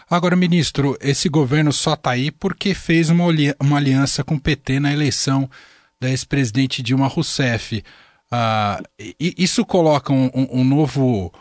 Agora, 0.09 0.35
ministro, 0.35 0.97
esse 1.01 1.29
governo 1.29 1.71
só 1.71 1.93
está 1.93 2.11
aí 2.11 2.31
porque 2.31 2.73
fez 2.73 3.09
uma, 3.09 3.25
uma 3.59 3.77
aliança 3.77 4.23
com 4.23 4.35
o 4.35 4.41
PT 4.41 4.79
na 4.79 4.93
eleição 4.93 5.49
da 5.99 6.09
ex-presidente 6.09 6.83
Dilma 6.83 7.07
Rousseff. 7.07 7.83
Ah, 8.31 8.81
isso 9.19 9.65
coloca 9.65 10.11
um, 10.11 10.29
um, 10.33 10.63
novo, 10.63 11.31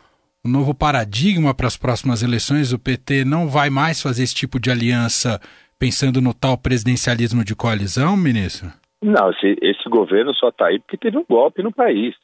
um 0.44 0.50
novo 0.50 0.74
paradigma 0.74 1.54
para 1.54 1.66
as 1.66 1.76
próximas 1.76 2.22
eleições? 2.22 2.72
O 2.72 2.78
PT 2.78 3.24
não 3.24 3.48
vai 3.48 3.70
mais 3.70 4.00
fazer 4.00 4.22
esse 4.22 4.34
tipo 4.34 4.60
de 4.60 4.70
aliança 4.70 5.40
pensando 5.78 6.20
no 6.20 6.32
tal 6.32 6.56
presidencialismo 6.56 7.44
de 7.44 7.56
coalizão, 7.56 8.16
ministro? 8.16 8.70
Não, 9.02 9.30
esse, 9.30 9.56
esse 9.60 9.88
governo 9.88 10.32
só 10.34 10.48
está 10.48 10.66
aí 10.66 10.78
porque 10.78 10.96
teve 10.96 11.18
um 11.18 11.24
golpe 11.28 11.62
no 11.62 11.72
país. 11.72 12.14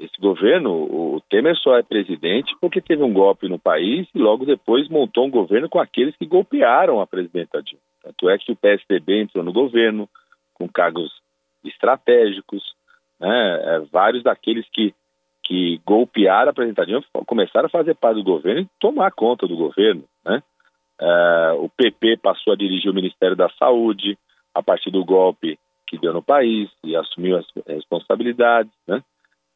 Esse 0.00 0.18
governo, 0.18 0.70
o 0.70 1.20
Temer 1.28 1.54
só 1.56 1.76
é 1.76 1.82
presidente 1.82 2.56
porque 2.58 2.80
teve 2.80 3.02
um 3.02 3.12
golpe 3.12 3.46
no 3.46 3.58
país 3.58 4.08
e 4.14 4.18
logo 4.18 4.46
depois 4.46 4.88
montou 4.88 5.26
um 5.26 5.30
governo 5.30 5.68
com 5.68 5.78
aqueles 5.78 6.16
que 6.16 6.24
golpearam 6.24 7.02
a 7.02 7.06
presidenta 7.06 7.62
Dilma. 7.62 7.82
Tanto 8.02 8.30
é 8.30 8.38
que 8.38 8.50
o 8.50 8.56
PSDB 8.56 9.20
entrou 9.20 9.44
no 9.44 9.52
governo 9.52 10.08
com 10.54 10.66
cargos 10.66 11.12
estratégicos, 11.62 12.62
né? 13.20 13.60
É, 13.62 13.80
vários 13.92 14.22
daqueles 14.22 14.66
que, 14.72 14.94
que 15.44 15.78
golpearam 15.84 16.50
a 16.50 16.54
presidenta 16.54 16.86
Dilma 16.86 17.04
começaram 17.26 17.66
a 17.66 17.70
fazer 17.70 17.94
parte 17.94 18.16
do 18.16 18.24
governo 18.24 18.62
e 18.62 18.68
tomar 18.80 19.10
conta 19.10 19.46
do 19.46 19.54
governo. 19.54 20.04
Né? 20.24 20.42
É, 20.98 21.52
o 21.58 21.68
PP 21.68 22.16
passou 22.22 22.54
a 22.54 22.56
dirigir 22.56 22.90
o 22.90 22.94
Ministério 22.94 23.36
da 23.36 23.50
Saúde 23.50 24.16
a 24.54 24.62
partir 24.62 24.90
do 24.90 25.04
golpe 25.04 25.58
que 25.86 25.98
deu 25.98 26.14
no 26.14 26.22
país 26.22 26.70
e 26.82 26.96
assumiu 26.96 27.36
as 27.36 27.44
responsabilidades, 27.66 28.72
né? 28.88 29.02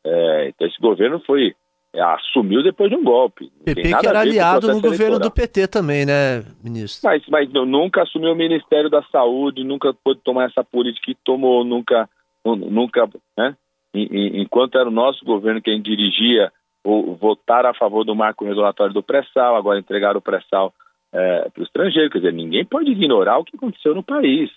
É, 0.05 0.49
então 0.49 0.67
esse 0.67 0.81
governo 0.81 1.21
foi 1.27 1.55
é, 1.95 2.03
assumiu 2.03 2.61
depois 2.61 2.91
de 2.91 2.97
um 2.97 3.05
golpe. 3.05 3.53
PP 3.65 3.83
que 3.83 4.07
era 4.07 4.21
aliado 4.21 4.67
no 4.67 4.81
governo 4.81 5.21
do 5.21 5.31
PT 5.31 5.69
também, 5.69 6.05
né, 6.05 6.45
ministro? 6.63 7.09
Mas, 7.09 7.23
mas 7.29 7.49
nunca 7.53 8.03
assumiu 8.03 8.33
o 8.33 8.37
Ministério 8.37 8.91
da 8.91 9.01
Saúde, 9.05 9.63
nunca 9.63 9.95
pôde 9.95 10.21
tomar 10.25 10.47
essa 10.47 10.65
política 10.65 11.07
que 11.07 11.15
tomou, 11.25 11.65
nunca, 11.65 12.09
nunca, 12.45 13.09
né? 13.39 13.57
Enquanto 13.95 14.77
era 14.77 14.89
o 14.89 14.93
nosso 14.93 15.25
governo 15.25 15.63
quem 15.63 15.81
dirigia 15.81 16.53
ou 16.83 17.15
votar 17.15 17.65
a 17.65 17.73
favor 17.73 18.05
do 18.05 18.15
marco 18.15 18.45
regulatório 18.45 18.93
do 18.93 19.03
pré-sal, 19.03 19.55
agora 19.55 19.79
entregar 19.79 20.17
o 20.17 20.21
pré-sal 20.21 20.75
é, 21.13 21.49
para 21.49 21.61
o 21.61 21.65
estrangeiro. 21.65 22.11
Quer 22.11 22.19
dizer, 22.19 22.33
ninguém 22.33 22.65
pode 22.65 22.91
ignorar 22.91 23.39
o 23.39 23.45
que 23.45 23.57
aconteceu 23.57 23.95
no 23.95 24.03
país, 24.03 24.51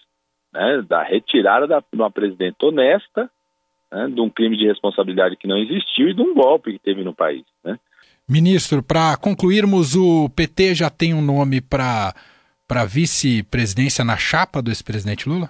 né? 0.52 0.82
Da 0.82 1.04
retirada 1.04 1.68
da, 1.68 1.80
de 1.82 1.86
uma 1.94 2.10
presidenta 2.10 2.66
honesta 2.66 3.30
né, 3.92 4.08
de 4.08 4.22
um 4.22 4.30
crime 4.30 4.58
de 4.58 4.68
responsabilidade 4.68 5.38
que 5.38 5.48
não 5.48 5.58
existiu 5.58 6.10
e 6.10 6.14
de 6.14 6.22
um 6.22 6.34
golpe 6.34 6.74
que 6.74 6.80
teve 6.80 7.04
no 7.04 7.14
país. 7.14 7.44
Né? 7.64 7.80
Ministro, 8.30 8.84
para 8.84 9.16
concluirmos, 9.18 9.96
o 9.96 10.30
PT 10.30 10.76
já 10.76 10.90
tem 10.90 11.14
um 11.14 11.22
nome 11.22 11.62
para 11.62 12.14
vice-presidência 12.88 14.04
na 14.04 14.18
chapa 14.18 14.62
do 14.62 14.70
ex-presidente 14.70 15.30
Lula? 15.30 15.50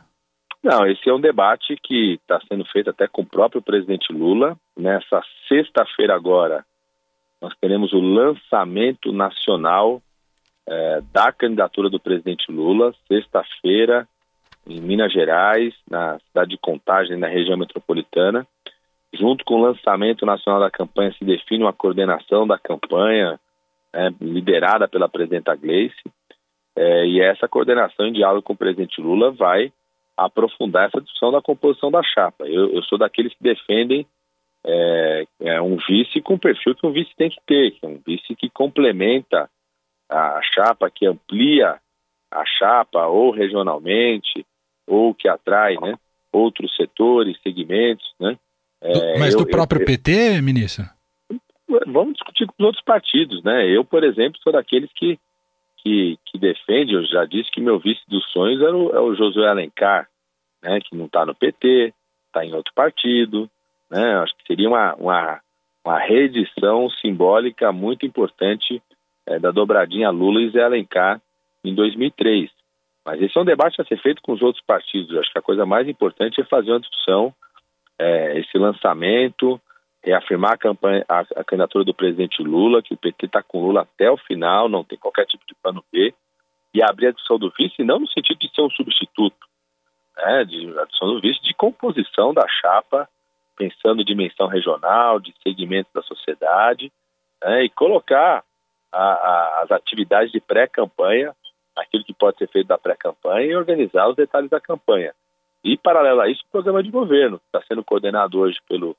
Não, 0.64 0.86
esse 0.86 1.10
é 1.10 1.14
um 1.14 1.22
debate 1.22 1.76
que 1.82 2.20
está 2.22 2.40
sendo 2.48 2.66
feito 2.66 2.90
até 2.90 3.08
com 3.08 3.22
o 3.22 3.26
próprio 3.26 3.62
presidente 3.62 4.12
Lula. 4.12 4.58
Nessa 4.78 5.22
sexta-feira 5.48 6.14
agora, 6.14 6.66
nós 7.42 7.54
teremos 7.62 7.94
o 7.94 8.00
lançamento 8.00 9.12
nacional 9.12 10.02
é, 10.68 11.02
da 11.14 11.32
candidatura 11.32 11.90
do 11.90 12.00
presidente 12.00 12.52
Lula, 12.52 12.94
sexta-feira, 13.08 14.08
em 14.68 14.82
Minas 14.82 15.12
Gerais, 15.12 15.74
na 15.90 16.20
cidade 16.20 16.52
de 16.52 16.58
Contagem, 16.58 17.18
na 17.18 17.28
região 17.28 17.58
metropolitana. 17.58 18.46
Junto 19.14 19.46
com 19.46 19.56
o 19.56 19.62
lançamento 19.62 20.26
nacional 20.26 20.60
da 20.60 20.70
campanha, 20.70 21.14
se 21.14 21.24
define 21.24 21.64
uma 21.64 21.74
coordenação 21.74 22.46
da 22.46 22.60
campanha, 22.60 23.40
é, 23.94 24.10
liderada 24.20 24.88
pela 24.88 25.08
presidenta 25.08 25.56
Gleice. 25.56 25.96
É, 26.76 27.08
e 27.08 27.22
essa 27.22 27.48
coordenação, 27.48 28.06
em 28.06 28.14
diálogo 28.14 28.44
com 28.44 28.54
o 28.54 28.58
presidente 28.58 29.02
Lula, 29.02 29.32
vai 29.32 29.72
aprofundar 30.16 30.88
essa 30.88 31.02
discussão 31.02 31.32
da 31.32 31.42
composição 31.42 31.90
da 31.90 32.04
chapa. 32.04 32.46
Eu, 32.48 32.74
eu 32.74 32.84
sou 32.84 32.98
daqueles 32.98 33.34
que 33.34 33.44
defendem 33.44 34.06
é, 34.66 35.26
é, 35.42 35.62
um 35.62 35.78
vice 35.78 36.22
com 36.22 36.34
o 36.34 36.40
perfil 36.40 36.76
que 36.76 36.86
um 36.86 36.92
vice 36.92 37.16
tem 37.16 37.30
que 37.30 37.40
ter, 37.46 37.72
que 37.72 37.86
é 37.86 37.88
um 37.88 38.00
vice 38.06 38.36
que 38.36 38.50
complementa 38.50 39.50
a 40.10 40.42
chapa, 40.54 40.90
que 40.90 41.06
amplia 41.06 41.80
a 42.32 42.46
chapa 42.46 43.08
ou 43.08 43.32
regionalmente, 43.32 44.46
ou 44.88 45.14
que 45.14 45.28
atrai 45.28 45.76
né, 45.76 45.96
outros 46.32 46.76
setores, 46.76 47.40
segmentos. 47.44 48.06
Né? 48.20 48.38
É, 48.82 49.20
Mas 49.20 49.34
eu, 49.34 49.42
do 49.42 49.48
próprio 49.48 49.82
eu, 49.82 49.86
PT, 49.86 50.42
ministro? 50.42 50.86
Vamos 51.86 52.14
discutir 52.14 52.48
com 52.48 52.54
os 52.60 52.66
outros 52.66 52.84
partidos. 52.84 53.44
Né? 53.44 53.68
Eu, 53.68 53.84
por 53.84 54.04
exemplo, 54.04 54.40
sou 54.42 54.54
daqueles 54.54 54.90
que, 54.96 55.20
que, 55.78 56.18
que 56.26 56.38
defende, 56.38 56.94
eu 56.94 57.06
já 57.06 57.26
disse 57.26 57.52
que 57.52 57.62
meu 57.62 57.78
vice 57.78 58.02
dos 58.08 58.26
sonhos 58.32 58.62
é 58.62 58.70
o, 58.70 58.90
é 58.96 59.00
o 59.00 59.16
Josué 59.16 59.50
Alencar, 59.50 60.08
né, 60.64 60.80
que 60.80 60.96
não 60.96 61.06
está 61.06 61.26
no 61.26 61.36
PT, 61.36 61.94
está 62.28 62.46
em 62.46 62.54
outro 62.54 62.74
partido. 62.74 63.50
Né? 63.90 64.16
Acho 64.18 64.36
que 64.38 64.48
seria 64.48 64.70
uma, 64.70 64.96
uma, 64.96 65.42
uma 65.86 66.00
reedição 66.00 66.90
simbólica 66.90 67.72
muito 67.72 68.06
importante 68.06 68.82
é, 69.26 69.40
da 69.40 69.52
dobradinha 69.52 70.10
Lula 70.10 70.42
e 70.42 70.50
Zé 70.50 70.64
Alencar 70.64 71.22
em 71.64 71.76
2003. 71.76 72.50
Mas 73.08 73.22
esse 73.22 73.38
é 73.38 73.42
um 73.42 73.46
debate 73.46 73.82
a 73.82 73.86
ser 73.86 73.98
feito 74.02 74.22
com 74.22 74.34
os 74.34 74.42
outros 74.42 74.62
partidos. 74.66 75.14
Eu 75.14 75.22
acho 75.22 75.32
que 75.32 75.40
a 75.40 75.42
coisa 75.42 75.66
mais 75.66 75.88
importante 75.88 76.42
é 76.42 76.44
fazer 76.44 76.72
uma 76.72 76.82
discussão, 76.82 77.34
é, 77.98 78.38
esse 78.38 78.58
lançamento, 78.58 79.62
reafirmar 80.04 80.56
a, 80.56 80.58
campanha, 80.58 81.06
a, 81.08 81.22
a, 81.22 81.44
candidatura 81.46 81.86
do 81.86 81.94
presidente 81.94 82.44
Lula, 82.44 82.82
que 82.82 82.94
o 82.94 82.98
PT 82.98 83.28
está 83.28 83.42
com 83.42 83.62
Lula 83.62 83.84
até 83.84 84.12
o 84.12 84.18
final, 84.18 84.68
não 84.68 84.84
tem 84.84 84.98
qualquer 84.98 85.26
tipo 85.26 85.46
de 85.48 85.56
plano 85.56 85.82
B, 85.90 86.14
e 86.74 86.84
abrir 86.84 87.08
a 87.08 87.12
discussão 87.12 87.40
do 87.40 87.50
vice, 87.58 87.82
não 87.82 87.98
no 87.98 88.10
sentido 88.10 88.40
de 88.40 88.54
ser 88.54 88.62
um 88.62 88.70
substituto, 88.72 89.48
né, 90.18 90.44
de, 90.44 90.68
a 90.78 90.84
discussão 90.84 91.08
do 91.14 91.22
vice 91.22 91.42
de 91.42 91.54
composição 91.54 92.34
da 92.34 92.46
chapa 92.62 93.08
pensando 93.56 94.04
dimensão 94.04 94.48
regional, 94.48 95.18
de 95.18 95.34
segmentos 95.42 95.94
da 95.94 96.02
sociedade, 96.02 96.92
né, 97.42 97.64
e 97.64 97.70
colocar 97.70 98.44
a, 98.92 99.02
a, 99.02 99.62
as 99.64 99.72
atividades 99.72 100.30
de 100.30 100.42
pré-campanha, 100.42 101.34
aquilo 101.78 102.04
que 102.04 102.14
pode 102.14 102.38
ser 102.38 102.48
feito 102.50 102.68
da 102.68 102.78
pré-campanha, 102.78 103.46
e 103.46 103.56
organizar 103.56 104.10
os 104.10 104.16
detalhes 104.16 104.50
da 104.50 104.60
campanha. 104.60 105.14
E, 105.64 105.78
paralelo 105.78 106.22
a 106.22 106.30
isso, 106.30 106.44
o 106.48 106.52
programa 106.52 106.84
de 106.84 106.90
governo, 106.90 107.40
que 107.40 107.46
está 107.46 107.62
sendo 107.68 107.84
coordenado 107.84 108.40
hoje 108.40 108.58
pelo 108.68 108.96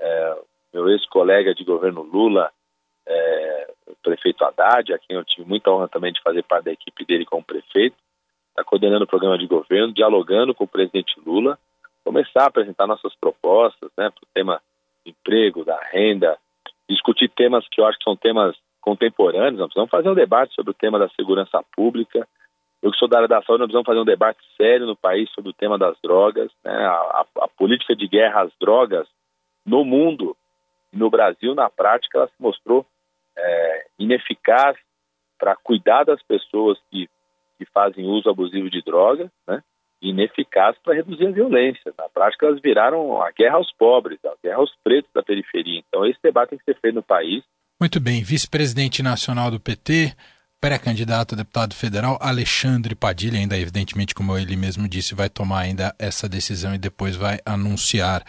é, 0.00 0.38
meu 0.72 0.88
ex-colega 0.88 1.54
de 1.54 1.64
governo 1.64 2.02
Lula, 2.02 2.50
é, 3.06 3.70
o 3.86 3.96
prefeito 4.02 4.44
Haddad, 4.44 4.92
a 4.92 4.98
quem 4.98 5.16
eu 5.16 5.24
tive 5.24 5.48
muita 5.48 5.70
honra 5.70 5.88
também 5.88 6.12
de 6.12 6.22
fazer 6.22 6.42
parte 6.44 6.66
da 6.66 6.72
equipe 6.72 7.04
dele 7.04 7.24
como 7.24 7.44
prefeito, 7.44 7.96
está 8.50 8.64
coordenando 8.64 9.04
o 9.04 9.08
programa 9.08 9.38
de 9.38 9.46
governo, 9.46 9.92
dialogando 9.92 10.54
com 10.54 10.64
o 10.64 10.68
presidente 10.68 11.14
Lula, 11.24 11.58
começar 12.04 12.44
a 12.44 12.46
apresentar 12.46 12.86
nossas 12.86 13.14
propostas 13.16 13.90
né, 13.96 14.10
para 14.10 14.24
o 14.24 14.28
tema 14.32 14.62
do 15.04 15.10
emprego, 15.10 15.64
da 15.64 15.78
renda, 15.92 16.38
discutir 16.88 17.28
temas 17.28 17.66
que 17.68 17.80
eu 17.80 17.86
acho 17.86 17.98
que 17.98 18.04
são 18.04 18.16
temas 18.16 18.56
contemporâneos, 18.88 19.58
nós 19.58 19.66
precisamos 19.68 19.90
fazer 19.90 20.08
um 20.08 20.14
debate 20.14 20.54
sobre 20.54 20.70
o 20.70 20.74
tema 20.74 20.98
da 20.98 21.10
segurança 21.10 21.62
pública. 21.76 22.26
Eu 22.80 22.90
que 22.90 22.96
sou 22.96 23.06
da 23.06 23.18
área 23.18 23.28
da 23.28 23.42
saúde, 23.42 23.60
nós 23.60 23.66
precisamos 23.66 23.86
fazer 23.86 24.00
um 24.00 24.04
debate 24.04 24.38
sério 24.56 24.86
no 24.86 24.96
país 24.96 25.28
sobre 25.32 25.50
o 25.50 25.52
tema 25.52 25.76
das 25.76 25.94
drogas, 26.02 26.50
né, 26.64 26.72
a, 26.72 26.92
a, 26.92 27.26
a 27.42 27.48
política 27.48 27.94
de 27.94 28.08
guerra 28.08 28.42
às 28.42 28.52
drogas 28.58 29.06
no 29.66 29.84
mundo, 29.84 30.34
no 30.90 31.10
Brasil, 31.10 31.54
na 31.54 31.68
prática, 31.68 32.16
ela 32.16 32.28
se 32.28 32.40
mostrou 32.40 32.86
é, 33.36 33.86
ineficaz 33.98 34.78
para 35.38 35.54
cuidar 35.54 36.04
das 36.04 36.22
pessoas 36.22 36.78
que, 36.90 37.06
que 37.58 37.66
fazem 37.66 38.06
uso 38.06 38.30
abusivo 38.30 38.70
de 38.70 38.82
drogas, 38.82 39.28
né? 39.46 39.62
ineficaz 40.00 40.78
para 40.78 40.94
reduzir 40.94 41.26
a 41.26 41.32
violência. 41.32 41.92
Na 41.98 42.08
prática, 42.08 42.46
elas 42.46 42.60
viraram 42.62 43.20
a 43.20 43.30
guerra 43.32 43.56
aos 43.56 43.70
pobres, 43.72 44.18
a 44.24 44.32
guerra 44.42 44.58
aos 44.58 44.74
pretos 44.82 45.12
da 45.12 45.22
periferia. 45.22 45.82
Então, 45.86 46.06
esse 46.06 46.18
debate 46.22 46.50
tem 46.50 46.58
que 46.58 46.64
ser 46.64 46.80
feito 46.80 46.94
no 46.94 47.02
país. 47.02 47.44
Muito 47.80 48.00
bem. 48.00 48.22
Vice-presidente 48.22 49.02
nacional 49.04 49.52
do 49.52 49.60
PT, 49.60 50.12
pré-candidato 50.60 51.34
a 51.34 51.38
deputado 51.38 51.74
federal, 51.74 52.18
Alexandre 52.20 52.94
Padilha, 52.96 53.38
ainda 53.38 53.56
evidentemente, 53.56 54.14
como 54.14 54.36
ele 54.36 54.56
mesmo 54.56 54.88
disse, 54.88 55.14
vai 55.14 55.28
tomar 55.28 55.60
ainda 55.60 55.94
essa 55.96 56.28
decisão 56.28 56.74
e 56.74 56.78
depois 56.78 57.14
vai 57.14 57.38
anunciar. 57.46 58.24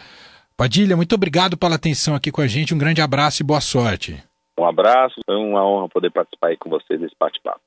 Padilha, 0.56 0.96
muito 0.96 1.14
obrigado 1.16 1.56
pela 1.56 1.74
atenção 1.74 2.14
aqui 2.14 2.30
com 2.30 2.40
a 2.40 2.46
gente. 2.46 2.72
Um 2.72 2.78
grande 2.78 3.02
abraço 3.02 3.42
e 3.42 3.44
boa 3.44 3.60
sorte. 3.60 4.22
Um 4.56 4.64
abraço, 4.64 5.16
foi 5.26 5.34
uma 5.34 5.66
honra 5.66 5.88
poder 5.88 6.10
participar 6.10 6.48
aí 6.48 6.56
com 6.56 6.70
vocês 6.70 7.00
desse 7.00 7.16
bate-papo. 7.18 7.60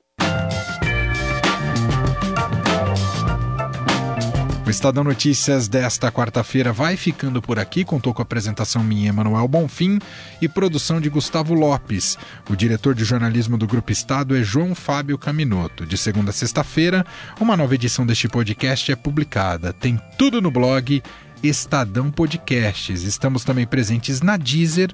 Estadão 4.74 5.04
Notícias 5.04 5.68
desta 5.68 6.10
quarta-feira 6.10 6.72
vai 6.72 6.96
ficando 6.96 7.40
por 7.40 7.60
aqui. 7.60 7.84
Contou 7.84 8.12
com 8.12 8.20
a 8.20 8.24
apresentação 8.24 8.82
minha, 8.82 9.10
Emanuel 9.10 9.46
Bonfim, 9.46 10.00
e 10.42 10.48
produção 10.48 11.00
de 11.00 11.08
Gustavo 11.08 11.54
Lopes. 11.54 12.18
O 12.50 12.56
diretor 12.56 12.92
de 12.92 13.04
jornalismo 13.04 13.56
do 13.56 13.68
Grupo 13.68 13.92
Estado 13.92 14.36
é 14.36 14.42
João 14.42 14.74
Fábio 14.74 15.16
Caminoto. 15.16 15.86
De 15.86 15.96
segunda 15.96 16.30
a 16.30 16.32
sexta-feira, 16.32 17.06
uma 17.40 17.56
nova 17.56 17.76
edição 17.76 18.04
deste 18.04 18.28
podcast 18.28 18.90
é 18.90 18.96
publicada. 18.96 19.72
Tem 19.72 19.96
tudo 20.18 20.42
no 20.42 20.50
blog 20.50 21.00
Estadão 21.40 22.10
Podcasts. 22.10 23.04
Estamos 23.04 23.44
também 23.44 23.68
presentes 23.68 24.22
na 24.22 24.36
Deezer 24.36 24.92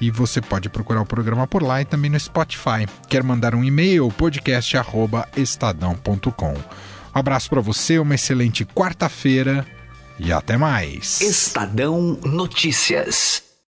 e 0.00 0.10
você 0.10 0.40
pode 0.40 0.68
procurar 0.68 1.00
o 1.00 1.06
programa 1.06 1.46
por 1.46 1.62
lá 1.62 1.80
e 1.80 1.84
também 1.84 2.10
no 2.10 2.18
Spotify. 2.18 2.88
Quer 3.08 3.22
mandar 3.22 3.54
um 3.54 3.62
e-mail? 3.62 4.10
podcast@estadão.com. 4.10 6.91
Um 7.14 7.18
abraço 7.18 7.50
para 7.50 7.60
você, 7.60 7.98
uma 7.98 8.14
excelente 8.14 8.64
quarta-feira 8.64 9.66
e 10.18 10.32
até 10.32 10.56
mais. 10.56 11.20
Estadão 11.20 12.18
Notícias. 12.24 13.51